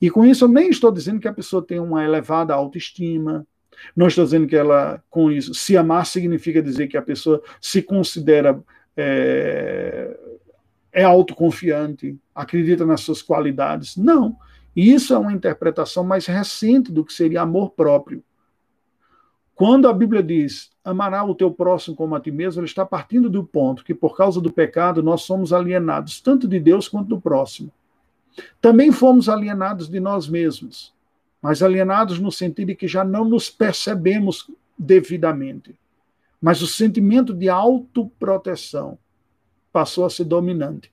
[0.00, 3.46] E com isso eu nem estou dizendo que a pessoa tem uma elevada autoestima,
[3.96, 7.82] não estou dizendo que ela, com isso, se amar significa dizer que a pessoa se
[7.82, 8.60] considera
[8.96, 10.16] é,
[10.92, 13.96] é autoconfiante, acredita nas suas qualidades.
[13.96, 14.36] Não.
[14.74, 18.22] Isso é uma interpretação mais recente do que seria amor próprio.
[19.54, 23.28] Quando a Bíblia diz amará o teu próximo como a ti mesmo, ele está partindo
[23.28, 27.20] do ponto que, por causa do pecado, nós somos alienados tanto de Deus quanto do
[27.20, 27.70] próximo.
[28.60, 30.94] Também fomos alienados de nós mesmos,
[31.42, 35.74] mas alienados no sentido de que já não nos percebemos devidamente.
[36.40, 38.98] Mas o sentimento de autoproteção
[39.72, 40.90] passou a ser dominante.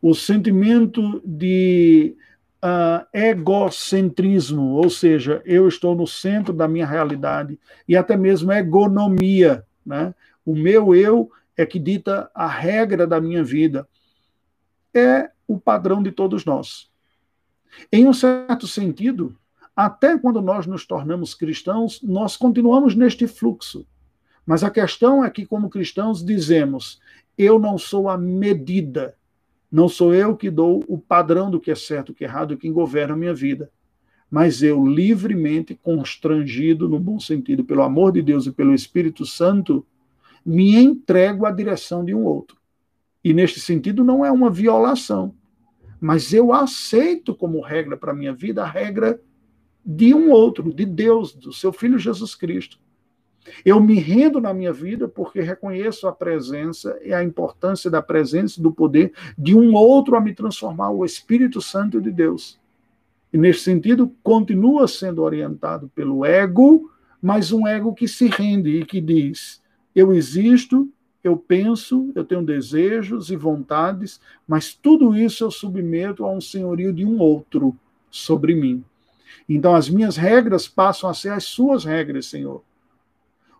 [0.00, 2.16] O sentimento de
[2.64, 9.64] uh, egocentrismo, ou seja, eu estou no centro da minha realidade, e até mesmo egonomia.
[9.84, 10.14] Né?
[10.44, 13.86] O meu eu é que dita a regra da minha vida.
[14.94, 16.90] É o padrão de todos nós.
[17.92, 19.36] Em um certo sentido,
[19.74, 23.86] até quando nós nos tornamos cristãos, nós continuamos neste fluxo.
[24.46, 27.00] Mas a questão é que, como cristãos, dizemos:
[27.36, 29.16] eu não sou a medida
[29.74, 32.56] não sou eu que dou o padrão do que é certo, o que é errado,
[32.56, 33.72] quem governa a minha vida.
[34.30, 39.84] Mas eu, livremente constrangido, no bom sentido, pelo amor de Deus e pelo Espírito Santo,
[40.46, 42.56] me entrego à direção de um outro.
[43.24, 45.34] E neste sentido não é uma violação,
[46.00, 49.20] mas eu aceito como regra para a minha vida a regra
[49.84, 52.78] de um outro, de Deus, do seu filho Jesus Cristo.
[53.64, 58.58] Eu me rendo na minha vida porque reconheço a presença e a importância da presença
[58.58, 62.58] e do poder de um outro a me transformar, o Espírito Santo de Deus.
[63.32, 68.84] E nesse sentido, continua sendo orientado pelo ego, mas um ego que se rende e
[68.84, 69.60] que diz:
[69.94, 70.88] eu existo,
[71.22, 76.92] eu penso, eu tenho desejos e vontades, mas tudo isso eu submeto a um senhorio
[76.92, 77.76] de um outro
[78.10, 78.84] sobre mim.
[79.48, 82.62] Então as minhas regras passam a ser as suas regras, Senhor.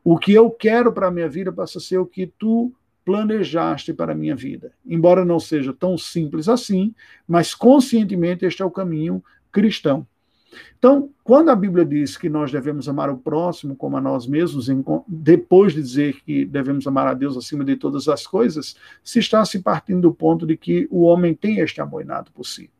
[0.02, 2.72] O que eu quero para a minha vida passa a ser o que tu
[3.04, 4.72] planejaste para a minha vida.
[4.84, 6.94] Embora não seja tão simples assim,
[7.28, 10.06] mas conscientemente este é o caminho cristão.
[10.78, 14.68] Então, quando a Bíblia diz que nós devemos amar o próximo como a nós mesmos,
[15.08, 19.44] depois de dizer que devemos amar a Deus acima de todas as coisas, se está
[19.44, 22.70] se partindo do ponto de que o homem tem este amor inato por si.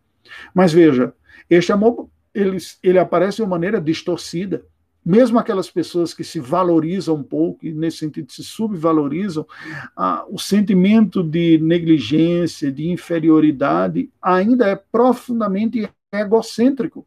[0.54, 1.12] Mas veja,
[1.50, 4.64] este amor ele, ele aparece de uma maneira distorcida.
[5.04, 9.46] Mesmo aquelas pessoas que se valorizam um pouco, e nesse sentido se subvalorizam,
[9.94, 17.06] ah, o sentimento de negligência, de inferioridade, ainda é profundamente egocêntrico.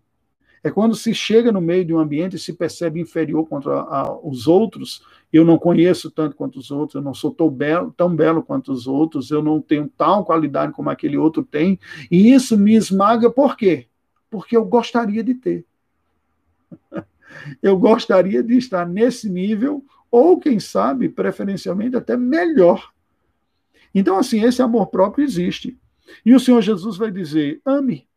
[0.64, 4.20] É quando se chega no meio de um ambiente e se percebe inferior contra a,
[4.22, 5.02] os outros.
[5.34, 8.72] Eu não conheço tanto quanto os outros, eu não sou tão belo, tão belo quanto
[8.72, 11.80] os outros, eu não tenho tal qualidade como aquele outro tem.
[12.12, 13.88] E isso me esmaga por quê?
[14.30, 15.66] Porque eu gostaria de ter.
[17.62, 22.92] eu gostaria de estar nesse nível, ou quem sabe, preferencialmente, até melhor.
[23.94, 25.78] Então, assim, esse amor próprio existe.
[26.26, 28.08] E o Senhor Jesus vai dizer: ame.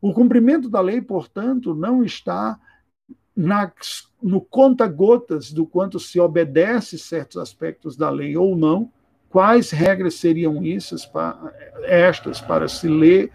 [0.00, 2.58] O cumprimento da lei, portanto, não está
[3.34, 3.70] na,
[4.22, 8.90] no conta-gotas do quanto se obedece certos aspectos da lei ou não,
[9.28, 11.10] quais regras seriam essas,
[11.84, 13.30] estas para se ler,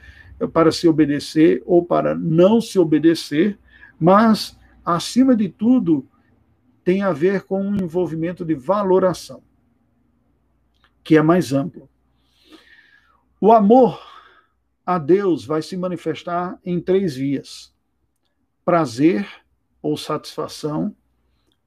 [0.48, 3.60] para se obedecer ou para não se obedecer,
[4.00, 6.08] mas, acima de tudo,
[6.84, 9.44] tem a ver com um envolvimento de valoração,
[11.04, 11.90] que é mais amplo.
[13.40, 14.00] O amor
[14.86, 17.74] a Deus vai se manifestar em três vias:
[18.66, 19.28] prazer
[19.82, 20.96] ou satisfação,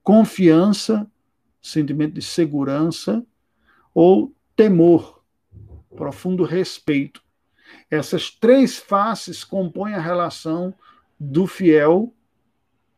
[0.02, 1.10] confiança,
[1.60, 3.24] sentimento de segurança,
[3.94, 5.24] ou temor,
[5.96, 7.23] profundo respeito.
[7.90, 10.74] Essas três faces compõem a relação
[11.18, 12.12] do fiel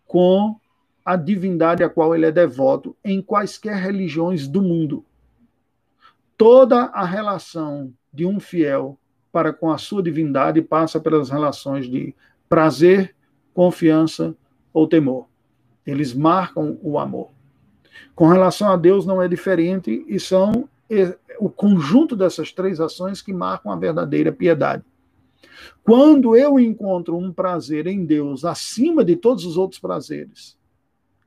[0.07, 0.59] com
[1.05, 5.05] a divindade a qual ele é devoto em quaisquer religiões do mundo.
[6.37, 8.99] Toda a relação de um fiel
[9.31, 12.15] para com a sua divindade passa pelas relações de
[12.49, 13.15] prazer,
[13.55, 14.35] confiança
[14.73, 15.29] ou temor.
[15.87, 17.31] Eles marcam o amor.
[18.15, 20.69] Com relação a Deus não é diferente e são
[21.39, 24.85] o conjunto dessas três ações que marcam a verdadeira piedade.
[25.83, 30.57] Quando eu encontro um prazer em Deus acima de todos os outros prazeres,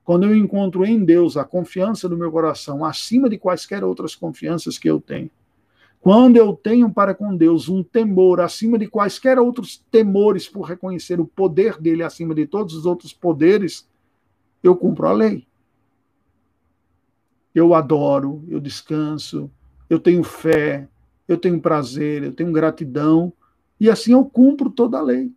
[0.03, 4.77] quando eu encontro em Deus a confiança do meu coração acima de quaisquer outras confianças
[4.77, 5.29] que eu tenho,
[6.01, 11.19] quando eu tenho para com Deus um temor acima de quaisquer outros temores por reconhecer
[11.19, 13.87] o poder dele acima de todos os outros poderes,
[14.63, 15.45] eu cumpro a lei.
[17.59, 19.51] Eu adoro, eu descanso,
[19.89, 20.87] eu tenho fé,
[21.27, 23.33] eu tenho prazer, eu tenho gratidão,
[23.77, 25.29] e assim eu cumpro toda a lei.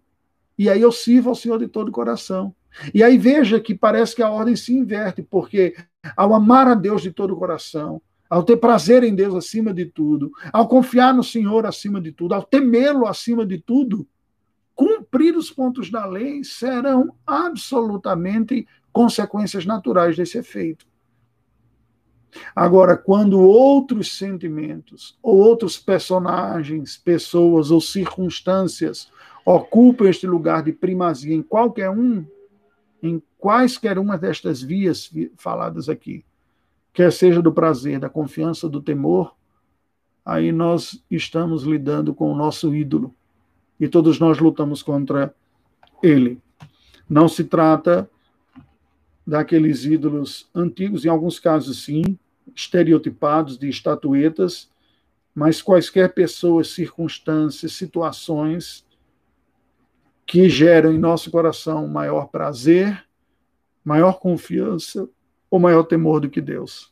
[0.56, 2.54] E aí eu sirvo ao Senhor de todo o coração.
[2.94, 5.74] E aí veja que parece que a ordem se inverte, porque
[6.16, 9.86] ao amar a Deus de todo o coração, ao ter prazer em Deus acima de
[9.86, 14.06] tudo, ao confiar no Senhor acima de tudo, ao temê-lo acima de tudo,
[14.76, 20.91] cumprir os pontos da lei serão absolutamente consequências naturais desse efeito.
[22.54, 29.10] Agora, quando outros sentimentos, ou outros personagens, pessoas ou circunstâncias
[29.44, 32.24] ocupam este lugar de primazia em qualquer um,
[33.02, 36.24] em quaisquer uma destas vias faladas aqui,
[36.92, 39.34] quer seja do prazer, da confiança, do temor,
[40.24, 43.14] aí nós estamos lidando com o nosso ídolo.
[43.80, 45.34] E todos nós lutamos contra
[46.02, 46.40] ele.
[47.08, 48.08] Não se trata
[49.26, 52.18] daqueles ídolos antigos, em alguns casos sim,
[52.54, 54.70] estereotipados de estatuetas,
[55.34, 58.84] mas quaisquer pessoas, circunstâncias, situações
[60.26, 63.04] que geram em nosso coração maior prazer,
[63.84, 65.08] maior confiança,
[65.50, 66.90] ou maior temor do que Deus.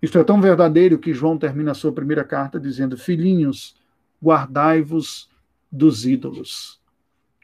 [0.00, 3.74] Isto é tão verdadeiro que João termina a sua primeira carta dizendo: Filhinhos,
[4.22, 5.28] guardai-vos
[5.70, 6.80] dos ídolos.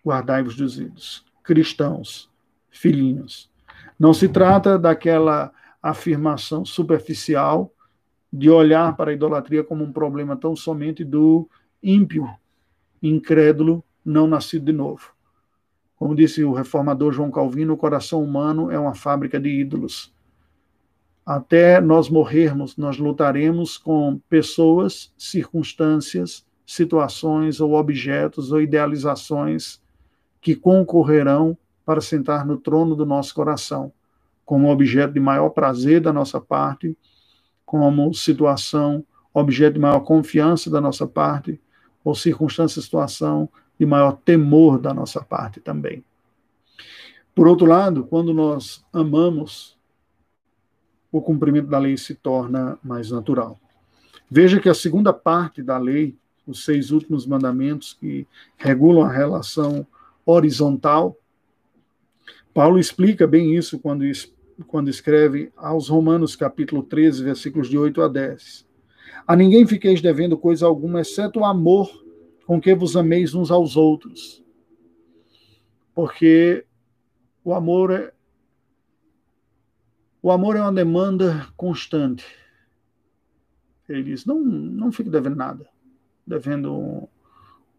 [0.07, 1.25] Guardai-vos dos ídolos.
[1.43, 2.31] Cristãos,
[2.71, 3.51] filhinhos.
[3.99, 7.73] Não se trata daquela afirmação superficial
[8.33, 11.49] de olhar para a idolatria como um problema tão somente do
[11.83, 12.29] ímpio,
[13.03, 15.15] incrédulo, não nascido de novo.
[15.97, 20.13] Como disse o reformador João Calvino, o coração humano é uma fábrica de ídolos.
[21.25, 29.81] Até nós morrermos, nós lutaremos com pessoas, circunstâncias, situações ou objetos ou idealizações
[30.41, 33.93] que concorrerão para sentar no trono do nosso coração,
[34.45, 36.97] como objeto de maior prazer da nossa parte,
[37.65, 41.61] como situação, objeto de maior confiança da nossa parte,
[42.05, 46.05] ou circunstância, situação de maior temor da nossa parte também.
[47.35, 49.77] Por outro lado, quando nós amamos,
[51.11, 53.59] o cumprimento da lei se torna mais natural.
[54.31, 56.17] Veja que a segunda parte da lei,
[56.47, 58.27] os seis últimos mandamentos que
[58.57, 59.87] regulam a relação
[60.25, 61.17] horizontal,
[62.55, 64.05] Paulo explica bem isso quando,
[64.69, 68.65] quando escreve aos Romanos, capítulo 13, versículos de 8 a 10.
[69.27, 71.91] A ninguém fiqueis devendo coisa alguma, exceto o amor
[72.47, 74.41] com que vos ameis uns aos outros.
[75.93, 76.65] Porque
[77.43, 78.15] o amor é
[80.23, 82.25] o amor é uma demanda constante.
[83.89, 85.69] Ele diz: não, não fique devendo nada,
[86.27, 86.73] devendo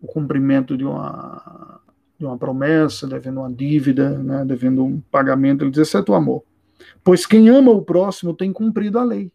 [0.01, 1.81] o cumprimento de uma,
[2.17, 5.63] de uma promessa, devendo uma dívida, né, devendo um pagamento.
[5.63, 6.43] Ele diz: exceto o amor.
[7.03, 9.31] Pois quem ama o próximo tem cumprido a lei.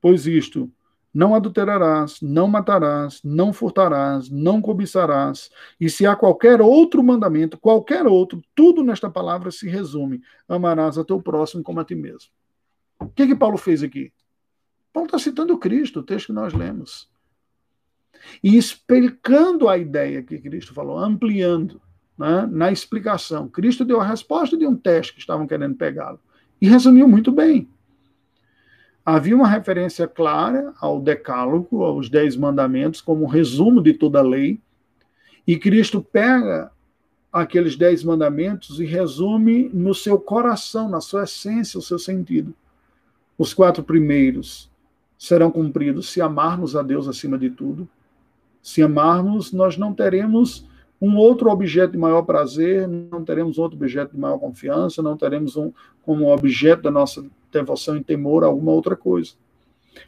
[0.00, 0.70] Pois isto,
[1.12, 5.50] não adulterarás, não matarás, não furtarás, não cobiçarás.
[5.80, 11.04] E se há qualquer outro mandamento, qualquer outro, tudo nesta palavra se resume: amarás a
[11.04, 12.30] teu próximo como a ti mesmo.
[13.00, 14.12] O que, que Paulo fez aqui?
[14.92, 17.08] Paulo está citando Cristo, o texto que nós lemos.
[18.42, 21.80] E explicando a ideia que Cristo falou, ampliando
[22.18, 23.48] né, na explicação.
[23.48, 26.20] Cristo deu a resposta de um teste que estavam querendo pegá-lo.
[26.60, 27.68] E resumiu muito bem
[29.06, 34.22] havia uma referência clara ao Decálogo, aos Dez Mandamentos, como um resumo de toda a
[34.22, 34.60] lei,
[35.46, 36.72] e Cristo pega
[37.32, 42.52] aqueles Dez Mandamentos e resume no seu coração, na sua essência, o seu sentido.
[43.38, 44.68] Os quatro primeiros
[45.16, 47.88] serão cumpridos se amarmos a Deus acima de tudo.
[48.66, 50.66] Se amarmos, nós não teremos
[51.00, 55.56] um outro objeto de maior prazer, não teremos outro objeto de maior confiança, não teremos
[55.56, 59.34] um como objeto da nossa devoção e temor alguma outra coisa.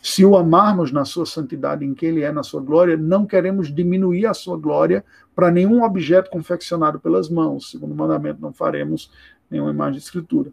[0.03, 3.73] Se o amarmos na sua santidade, em que ele é na sua glória, não queremos
[3.73, 5.05] diminuir a sua glória
[5.37, 7.71] para nenhum objeto confeccionado pelas mãos.
[7.71, 9.09] Segundo o mandamento, não faremos
[9.49, 10.51] nenhuma imagem de escritura.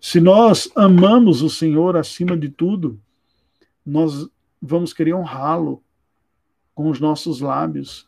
[0.00, 2.98] Se nós amamos o Senhor acima de tudo,
[3.86, 4.28] nós
[4.60, 5.80] vamos querer honrá-lo
[6.76, 8.06] com os nossos lábios,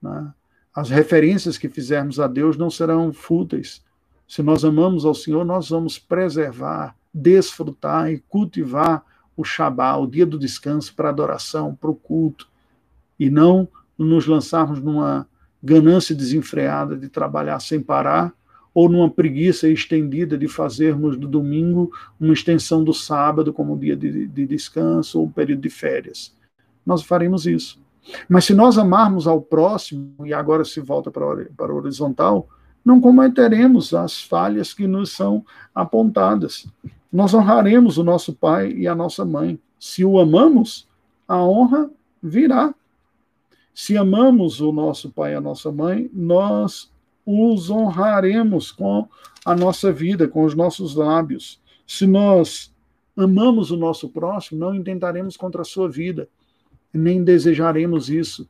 [0.00, 0.32] né?
[0.74, 3.84] As referências que fizermos a Deus não serão fúteis.
[4.26, 9.04] Se nós amamos ao Senhor, nós vamos preservar, desfrutar e cultivar
[9.36, 12.48] o Shabá, o dia do descanso, para adoração, para o culto,
[13.20, 13.68] e não
[13.98, 15.26] nos lançarmos numa
[15.62, 18.32] ganância desenfreada de trabalhar sem parar,
[18.72, 24.26] ou numa preguiça estendida de fazermos do domingo uma extensão do sábado como dia de,
[24.26, 26.32] de descanso ou um período de férias.
[26.84, 27.80] Nós faremos isso.
[28.28, 32.48] Mas se nós amarmos ao próximo, e agora se volta para, para o horizontal,
[32.84, 36.66] não cometeremos as falhas que nos são apontadas.
[37.12, 39.58] Nós honraremos o nosso pai e a nossa mãe.
[39.78, 40.88] Se o amamos,
[41.28, 41.90] a honra
[42.22, 42.74] virá.
[43.74, 46.90] Se amamos o nosso pai e a nossa mãe, nós
[47.24, 49.08] os honraremos com
[49.44, 51.60] a nossa vida, com os nossos lábios.
[51.86, 52.74] Se nós
[53.16, 56.28] amamos o nosso próximo, não intentaremos contra a sua vida
[56.98, 58.48] nem desejaremos isso,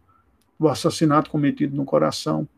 [0.58, 2.48] o assassinato cometido no coração.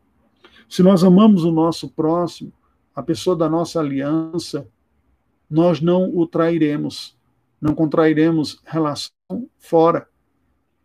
[0.68, 2.52] Se nós amamos o nosso próximo,
[2.94, 4.66] a pessoa da nossa aliança,
[5.50, 7.16] nós não o trairemos,
[7.60, 9.12] não contrairemos relação
[9.58, 10.08] fora.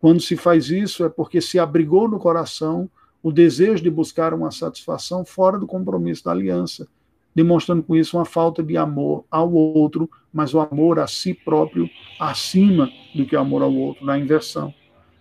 [0.00, 2.88] Quando se faz isso, é porque se abrigou no coração
[3.22, 6.88] o desejo de buscar uma satisfação fora do compromisso da aliança,
[7.34, 11.88] demonstrando com isso uma falta de amor ao outro, mas o amor a si próprio
[12.18, 14.74] acima do que o amor ao outro, na inversão.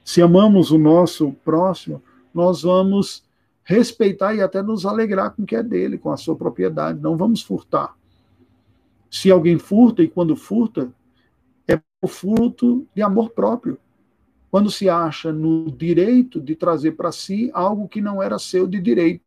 [0.03, 2.01] Se amamos o nosso próximo,
[2.33, 3.23] nós vamos
[3.63, 6.99] respeitar e até nos alegrar com o que é dele, com a sua propriedade.
[6.99, 7.95] Não vamos furtar.
[9.11, 10.91] Se alguém furta, e quando furta,
[11.67, 13.77] é o fruto de amor próprio.
[14.49, 18.79] Quando se acha no direito de trazer para si algo que não era seu de
[18.79, 19.23] direito,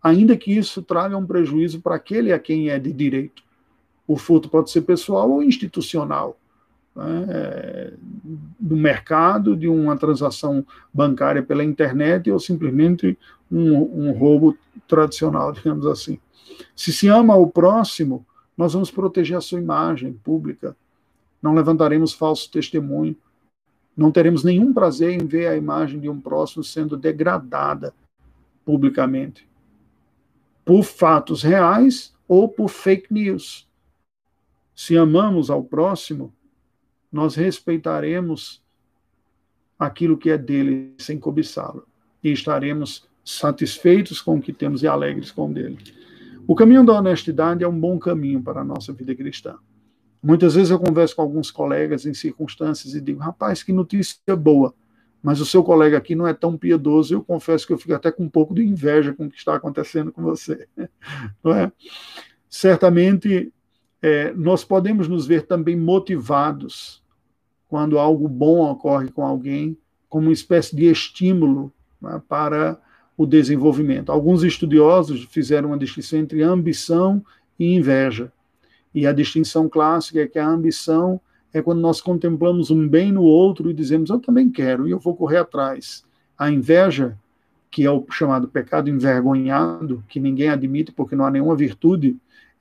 [0.00, 3.42] ainda que isso traga um prejuízo para aquele a quem é de direito.
[4.06, 6.38] O furto pode ser pessoal ou institucional
[6.94, 7.92] né, é,
[8.58, 13.18] do mercado, de uma transação bancária pela internet ou simplesmente
[13.50, 16.18] um, um roubo tradicional, digamos assim.
[16.74, 18.24] Se se ama o próximo,
[18.56, 20.76] nós vamos proteger a sua imagem pública.
[21.42, 23.16] não levantaremos falso testemunho,
[23.96, 27.94] não teremos nenhum prazer em ver a imagem de um próximo sendo degradada
[28.64, 29.48] publicamente
[30.64, 33.68] por fatos reais ou por fake news.
[34.74, 36.34] Se amamos ao próximo,
[37.16, 38.62] nós respeitaremos
[39.78, 41.86] aquilo que é dele sem cobiçá-lo
[42.22, 45.78] e estaremos satisfeitos com o que temos e alegres com o dele.
[46.46, 49.56] O caminho da honestidade é um bom caminho para a nossa vida cristã.
[50.22, 54.74] Muitas vezes eu converso com alguns colegas em circunstâncias e digo, rapaz, que notícia boa,
[55.22, 58.12] mas o seu colega aqui não é tão piedoso, eu confesso que eu fico até
[58.12, 60.68] com um pouco de inveja com o que está acontecendo com você.
[61.42, 61.72] Não é?
[62.48, 63.52] Certamente,
[64.00, 67.02] é, nós podemos nos ver também motivados
[67.68, 69.76] quando algo bom ocorre com alguém,
[70.08, 72.78] como uma espécie de estímulo né, para
[73.16, 74.12] o desenvolvimento.
[74.12, 77.24] Alguns estudiosos fizeram uma distinção entre ambição
[77.58, 78.32] e inveja.
[78.94, 81.20] E a distinção clássica é que a ambição
[81.52, 84.98] é quando nós contemplamos um bem no outro e dizemos, eu também quero e eu
[84.98, 86.04] vou correr atrás.
[86.38, 87.16] A inveja,
[87.70, 92.16] que é o chamado pecado envergonhado, que ninguém admite porque não há nenhuma virtude,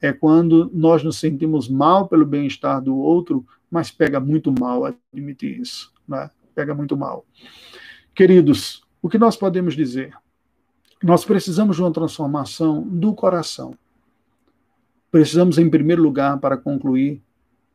[0.05, 5.59] é quando nós nos sentimos mal pelo bem-estar do outro, mas pega muito mal admitir
[5.59, 6.29] isso, né?
[6.53, 7.25] pega muito mal.
[8.13, 10.13] Queridos, o que nós podemos dizer?
[11.03, 13.73] Nós precisamos de uma transformação do coração.
[15.11, 17.21] Precisamos, em primeiro lugar, para concluir,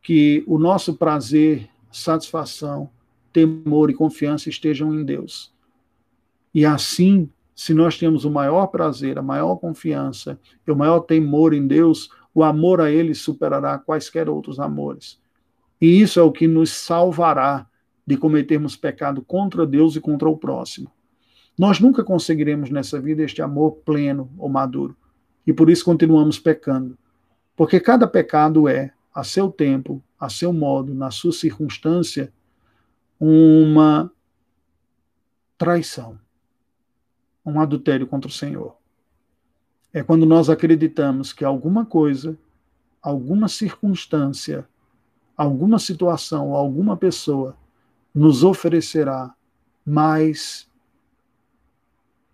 [0.02, 2.88] que o nosso prazer, satisfação,
[3.32, 5.52] temor e confiança estejam em Deus.
[6.54, 11.52] E assim, se nós temos o maior prazer, a maior confiança e o maior temor
[11.52, 15.20] em Deus, o amor a Ele superará quaisquer outros amores.
[15.80, 17.66] E isso é o que nos salvará
[18.06, 20.90] de cometermos pecado contra Deus e contra o próximo.
[21.58, 24.96] Nós nunca conseguiremos nessa vida este amor pleno ou maduro.
[25.46, 26.96] E por isso continuamos pecando.
[27.56, 32.32] Porque cada pecado é, a seu tempo, a seu modo, na sua circunstância,
[33.18, 34.10] uma
[35.58, 36.18] traição,
[37.44, 38.79] um adultério contra o Senhor.
[39.92, 42.38] É quando nós acreditamos que alguma coisa,
[43.02, 44.68] alguma circunstância,
[45.36, 47.56] alguma situação, alguma pessoa
[48.14, 49.34] nos oferecerá
[49.84, 50.68] mais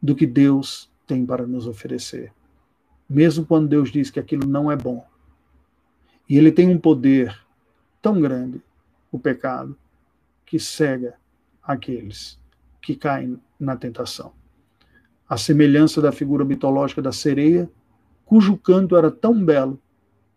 [0.03, 2.33] do que Deus tem para nos oferecer.
[3.09, 5.07] Mesmo quando Deus diz que aquilo não é bom.
[6.29, 7.41] E ele tem um poder
[8.03, 8.61] tão grande,
[9.11, 9.77] o pecado,
[10.45, 11.15] que cega
[11.63, 12.39] aqueles
[12.83, 14.33] que caem na tentação.
[15.29, 17.69] A semelhança da figura mitológica da sereia,
[18.25, 19.79] cujo canto era tão belo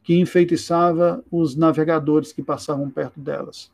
[0.03, 3.71] que enfeitiçava os navegadores que passavam perto delas,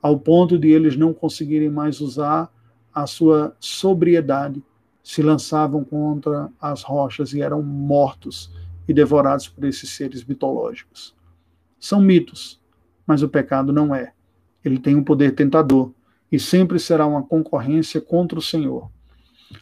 [0.00, 2.50] ao ponto de eles não conseguirem mais usar
[2.94, 4.62] a sua sobriedade
[5.02, 8.50] se lançavam contra as rochas e eram mortos
[8.88, 11.14] e devorados por esses seres mitológicos.
[11.78, 12.60] São mitos,
[13.06, 14.14] mas o pecado não é.
[14.64, 15.92] Ele tem um poder tentador
[16.32, 18.90] e sempre será uma concorrência contra o Senhor.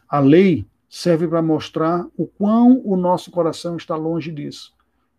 [0.09, 0.65] A lei
[0.97, 4.73] serve para mostrar o quão o nosso coração está longe disso,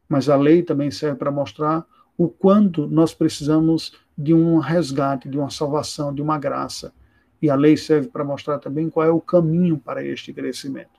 [0.07, 1.85] mas a lei também serve para mostrar
[2.17, 6.93] o quanto nós precisamos de um resgate, de uma salvação, de uma graça
[7.41, 10.97] e a lei serve para mostrar também qual é o caminho para este crescimento.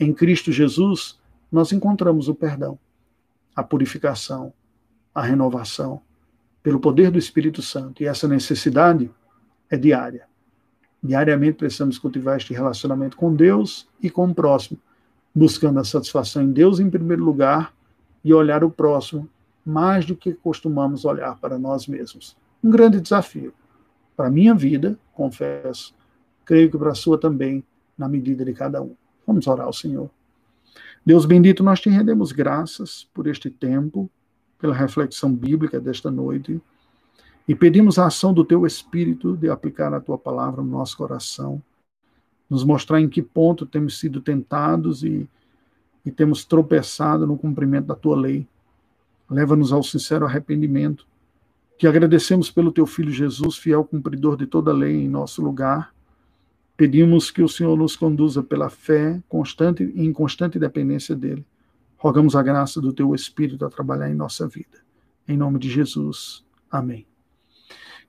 [0.00, 1.16] Em Cristo Jesus,
[1.50, 2.76] nós encontramos o perdão,
[3.54, 4.52] a purificação,
[5.14, 6.02] a renovação,
[6.60, 8.02] pelo poder do Espírito Santo.
[8.02, 9.08] E essa necessidade
[9.70, 10.26] é diária.
[11.02, 14.78] Diariamente precisamos cultivar este relacionamento com Deus e com o próximo,
[15.34, 17.72] buscando a satisfação em Deus em primeiro lugar
[18.24, 19.28] e olhar o próximo
[19.64, 22.36] mais do que costumamos olhar para nós mesmos.
[22.64, 23.52] Um grande desafio
[24.16, 25.94] para a minha vida, confesso,
[26.44, 27.62] creio que para a sua também,
[27.96, 28.96] na medida de cada um.
[29.26, 30.10] Vamos orar ao Senhor.
[31.04, 34.10] Deus bendito, nós te rendemos graças por este tempo,
[34.58, 36.60] pela reflexão bíblica desta noite,
[37.48, 41.62] e pedimos a ação do teu Espírito de aplicar a tua palavra no nosso coração,
[42.48, 45.26] nos mostrar em que ponto temos sido tentados e,
[46.04, 48.46] e temos tropeçado no cumprimento da tua lei.
[49.30, 51.06] Leva-nos ao sincero arrependimento
[51.78, 55.94] que agradecemos pelo teu filho Jesus, fiel cumpridor de toda a lei em nosso lugar.
[56.76, 61.46] Pedimos que o Senhor nos conduza pela fé constante e em constante dependência dele.
[61.96, 64.78] Rogamos a graça do teu Espírito a trabalhar em nossa vida.
[65.26, 66.44] Em nome de Jesus.
[66.70, 67.06] Amém.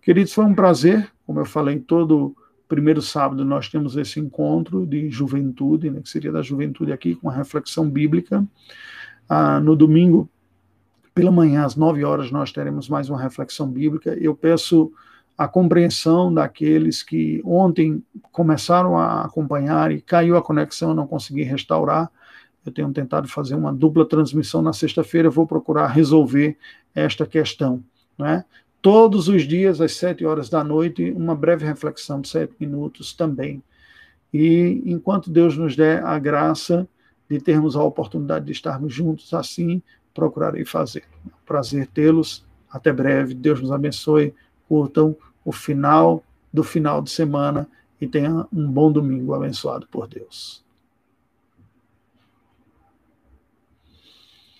[0.01, 2.35] Queridos, foi um prazer, como eu falei, todo
[2.67, 7.29] primeiro sábado nós temos esse encontro de juventude, né, que seria da juventude aqui, com
[7.29, 8.45] a reflexão bíblica.
[9.27, 10.29] Ah, no domingo,
[11.13, 14.13] pela manhã, às nove horas, nós teremos mais uma reflexão bíblica.
[14.13, 14.91] Eu peço
[15.37, 22.11] a compreensão daqueles que ontem começaram a acompanhar e caiu a conexão, não consegui restaurar.
[22.65, 26.57] Eu tenho tentado fazer uma dupla transmissão na sexta-feira, vou procurar resolver
[26.93, 27.83] esta questão.
[28.17, 28.43] Né?
[28.81, 33.61] Todos os dias, às sete horas da noite, uma breve reflexão de sete minutos também.
[34.33, 36.87] E enquanto Deus nos der a graça
[37.29, 39.81] de termos a oportunidade de estarmos juntos assim,
[40.13, 41.03] procurarei fazer.
[41.45, 42.45] Prazer tê-los.
[42.69, 43.33] Até breve.
[43.33, 44.33] Deus nos abençoe.
[44.67, 46.23] Curtam o final
[46.53, 47.67] do final de semana
[47.99, 50.63] e tenha um bom domingo abençoado por Deus.